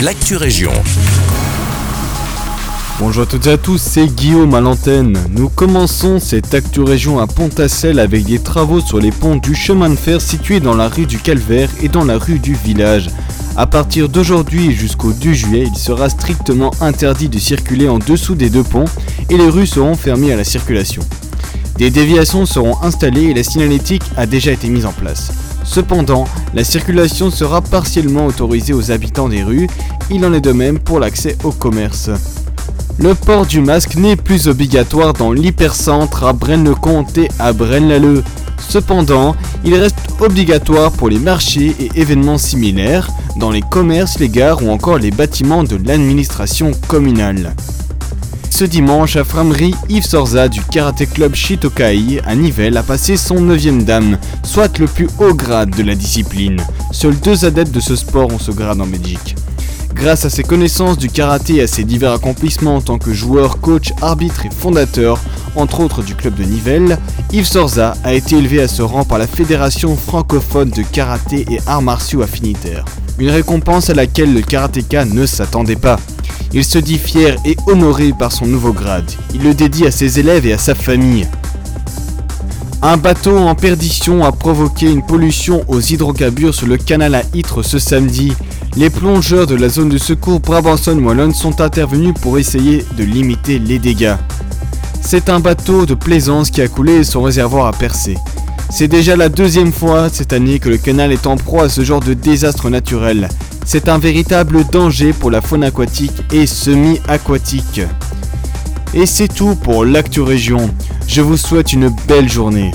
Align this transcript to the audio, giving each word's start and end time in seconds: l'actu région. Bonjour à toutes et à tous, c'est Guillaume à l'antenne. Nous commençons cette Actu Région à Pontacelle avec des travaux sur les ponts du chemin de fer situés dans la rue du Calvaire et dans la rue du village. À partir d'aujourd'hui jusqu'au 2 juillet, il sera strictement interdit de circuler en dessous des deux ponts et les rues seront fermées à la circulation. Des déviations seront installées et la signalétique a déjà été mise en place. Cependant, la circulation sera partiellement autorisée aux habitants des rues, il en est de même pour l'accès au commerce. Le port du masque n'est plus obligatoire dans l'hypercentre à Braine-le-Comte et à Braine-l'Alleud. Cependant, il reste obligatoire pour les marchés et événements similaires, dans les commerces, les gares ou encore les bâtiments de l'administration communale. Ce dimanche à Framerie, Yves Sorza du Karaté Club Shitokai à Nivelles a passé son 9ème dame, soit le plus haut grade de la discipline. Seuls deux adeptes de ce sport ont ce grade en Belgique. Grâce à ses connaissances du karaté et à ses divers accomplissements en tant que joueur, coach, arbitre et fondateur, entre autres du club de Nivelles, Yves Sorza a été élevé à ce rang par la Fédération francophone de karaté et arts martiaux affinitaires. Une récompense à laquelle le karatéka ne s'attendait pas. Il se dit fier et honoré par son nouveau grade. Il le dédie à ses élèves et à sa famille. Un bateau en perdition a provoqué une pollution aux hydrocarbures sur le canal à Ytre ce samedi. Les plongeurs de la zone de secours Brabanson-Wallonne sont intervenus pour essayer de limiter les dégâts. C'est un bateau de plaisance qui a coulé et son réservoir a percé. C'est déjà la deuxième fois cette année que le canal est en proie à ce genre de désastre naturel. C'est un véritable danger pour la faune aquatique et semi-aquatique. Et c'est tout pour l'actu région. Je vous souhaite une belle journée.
l'actu 0.00 0.36
région. 0.36 0.72
Bonjour 2.98 3.22
à 3.22 3.26
toutes 3.26 3.46
et 3.46 3.52
à 3.52 3.56
tous, 3.56 3.80
c'est 3.80 4.06
Guillaume 4.06 4.54
à 4.54 4.60
l'antenne. 4.60 5.18
Nous 5.30 5.48
commençons 5.48 6.18
cette 6.20 6.52
Actu 6.54 6.82
Région 6.82 7.18
à 7.18 7.26
Pontacelle 7.26 7.98
avec 7.98 8.24
des 8.24 8.38
travaux 8.38 8.80
sur 8.80 8.98
les 8.98 9.10
ponts 9.10 9.36
du 9.36 9.54
chemin 9.54 9.88
de 9.88 9.96
fer 9.96 10.20
situés 10.20 10.60
dans 10.60 10.74
la 10.74 10.88
rue 10.88 11.06
du 11.06 11.18
Calvaire 11.18 11.70
et 11.82 11.88
dans 11.88 12.04
la 12.04 12.18
rue 12.18 12.38
du 12.38 12.54
village. 12.54 13.08
À 13.56 13.66
partir 13.66 14.10
d'aujourd'hui 14.10 14.72
jusqu'au 14.72 15.12
2 15.12 15.32
juillet, 15.32 15.64
il 15.66 15.78
sera 15.78 16.10
strictement 16.10 16.72
interdit 16.80 17.30
de 17.30 17.38
circuler 17.38 17.88
en 17.88 17.98
dessous 17.98 18.34
des 18.34 18.50
deux 18.50 18.64
ponts 18.64 18.84
et 19.30 19.38
les 19.38 19.48
rues 19.48 19.66
seront 19.66 19.94
fermées 19.94 20.32
à 20.32 20.36
la 20.36 20.44
circulation. 20.44 21.02
Des 21.78 21.90
déviations 21.90 22.44
seront 22.44 22.82
installées 22.82 23.30
et 23.30 23.34
la 23.34 23.42
signalétique 23.42 24.04
a 24.16 24.26
déjà 24.26 24.52
été 24.52 24.68
mise 24.68 24.84
en 24.84 24.92
place. 24.92 25.32
Cependant, 25.66 26.24
la 26.54 26.64
circulation 26.64 27.30
sera 27.30 27.60
partiellement 27.60 28.26
autorisée 28.26 28.72
aux 28.72 28.90
habitants 28.90 29.28
des 29.28 29.42
rues, 29.42 29.68
il 30.10 30.24
en 30.24 30.32
est 30.32 30.40
de 30.40 30.52
même 30.52 30.78
pour 30.78 31.00
l'accès 31.00 31.36
au 31.44 31.50
commerce. 31.50 32.10
Le 32.98 33.14
port 33.14 33.44
du 33.44 33.60
masque 33.60 33.96
n'est 33.96 34.16
plus 34.16 34.48
obligatoire 34.48 35.12
dans 35.12 35.32
l'hypercentre 35.32 36.24
à 36.24 36.32
Braine-le-Comte 36.32 37.18
et 37.18 37.28
à 37.38 37.52
Braine-l'Alleud. 37.52 38.24
Cependant, 38.68 39.36
il 39.64 39.74
reste 39.74 39.98
obligatoire 40.18 40.92
pour 40.92 41.10
les 41.10 41.18
marchés 41.18 41.74
et 41.78 41.90
événements 41.94 42.38
similaires, 42.38 43.10
dans 43.36 43.50
les 43.50 43.60
commerces, 43.60 44.18
les 44.18 44.30
gares 44.30 44.64
ou 44.64 44.70
encore 44.70 44.96
les 44.96 45.10
bâtiments 45.10 45.62
de 45.62 45.76
l'administration 45.76 46.70
communale. 46.88 47.54
Ce 48.56 48.64
dimanche 48.64 49.16
à 49.16 49.24
Framerie, 49.24 49.74
Yves 49.90 50.06
Sorza 50.06 50.48
du 50.48 50.62
Karaté 50.62 51.04
Club 51.04 51.34
Shitokai 51.34 52.22
à 52.24 52.34
Nivelles 52.34 52.78
a 52.78 52.82
passé 52.82 53.18
son 53.18 53.34
9ème 53.34 53.84
dame, 53.84 54.16
soit 54.44 54.78
le 54.78 54.86
plus 54.86 55.10
haut 55.18 55.34
grade 55.34 55.76
de 55.76 55.82
la 55.82 55.94
discipline. 55.94 56.62
Seuls 56.90 57.20
deux 57.20 57.44
adeptes 57.44 57.74
de 57.74 57.80
ce 57.80 57.94
sport 57.94 58.32
ont 58.32 58.38
ce 58.38 58.52
grade 58.52 58.80
en 58.80 58.86
Belgique. 58.86 59.36
Grâce 59.92 60.24
à 60.24 60.30
ses 60.30 60.42
connaissances 60.42 60.96
du 60.96 61.10
karaté 61.10 61.56
et 61.56 61.62
à 61.64 61.66
ses 61.66 61.84
divers 61.84 62.12
accomplissements 62.12 62.76
en 62.76 62.80
tant 62.80 62.96
que 62.96 63.12
joueur, 63.12 63.60
coach, 63.60 63.92
arbitre 64.00 64.46
et 64.46 64.50
fondateur, 64.50 65.20
entre 65.54 65.80
autres 65.80 66.02
du 66.02 66.14
club 66.14 66.34
de 66.34 66.44
Nivelles, 66.44 66.96
Yves 67.34 67.44
Sorza 67.44 67.92
a 68.04 68.14
été 68.14 68.38
élevé 68.38 68.62
à 68.62 68.68
ce 68.68 68.80
rang 68.80 69.04
par 69.04 69.18
la 69.18 69.26
Fédération 69.26 69.94
francophone 69.98 70.70
de 70.70 70.82
karaté 70.82 71.44
et 71.50 71.60
arts 71.66 71.82
martiaux 71.82 72.22
affinitaires. 72.22 72.86
Une 73.18 73.28
récompense 73.28 73.90
à 73.90 73.94
laquelle 73.94 74.32
le 74.32 74.40
karatéka 74.40 75.04
ne 75.04 75.26
s'attendait 75.26 75.76
pas. 75.76 75.98
Il 76.58 76.64
se 76.64 76.78
dit 76.78 76.96
fier 76.96 77.36
et 77.44 77.54
honoré 77.66 78.14
par 78.18 78.32
son 78.32 78.46
nouveau 78.46 78.72
grade. 78.72 79.04
Il 79.34 79.42
le 79.42 79.52
dédie 79.52 79.86
à 79.86 79.90
ses 79.90 80.20
élèves 80.20 80.46
et 80.46 80.54
à 80.54 80.58
sa 80.58 80.74
famille. 80.74 81.28
Un 82.80 82.96
bateau 82.96 83.36
en 83.36 83.54
perdition 83.54 84.24
a 84.24 84.32
provoqué 84.32 84.90
une 84.90 85.04
pollution 85.04 85.66
aux 85.68 85.82
hydrocarbures 85.82 86.54
sur 86.54 86.66
le 86.66 86.78
canal 86.78 87.14
à 87.14 87.24
Ytre 87.34 87.62
ce 87.62 87.78
samedi. 87.78 88.32
Les 88.74 88.88
plongeurs 88.88 89.46
de 89.46 89.54
la 89.54 89.68
zone 89.68 89.90
de 89.90 89.98
secours 89.98 90.40
Brabanson-Wallonne 90.40 91.34
sont 91.34 91.60
intervenus 91.60 92.14
pour 92.22 92.38
essayer 92.38 92.86
de 92.96 93.04
limiter 93.04 93.58
les 93.58 93.78
dégâts. 93.78 94.16
C'est 95.02 95.28
un 95.28 95.40
bateau 95.40 95.84
de 95.84 95.92
plaisance 95.92 96.50
qui 96.50 96.62
a 96.62 96.68
coulé 96.68 96.94
et 96.94 97.04
son 97.04 97.20
réservoir 97.20 97.66
a 97.66 97.72
percé. 97.72 98.16
C'est 98.70 98.88
déjà 98.88 99.14
la 99.14 99.28
deuxième 99.28 99.72
fois 99.72 100.08
cette 100.08 100.32
année 100.32 100.58
que 100.58 100.70
le 100.70 100.78
canal 100.78 101.12
est 101.12 101.26
en 101.26 101.36
proie 101.36 101.64
à 101.64 101.68
ce 101.68 101.84
genre 101.84 102.00
de 102.00 102.14
désastre 102.14 102.70
naturel. 102.70 103.28
C'est 103.68 103.88
un 103.88 103.98
véritable 103.98 104.64
danger 104.64 105.12
pour 105.12 105.32
la 105.32 105.40
faune 105.40 105.64
aquatique 105.64 106.22
et 106.32 106.46
semi-aquatique. 106.46 107.80
Et 108.94 109.06
c'est 109.06 109.26
tout 109.26 109.56
pour 109.56 109.84
l'actu 109.84 110.20
région. 110.20 110.70
Je 111.08 111.20
vous 111.20 111.36
souhaite 111.36 111.72
une 111.72 111.88
belle 112.06 112.28
journée. 112.28 112.70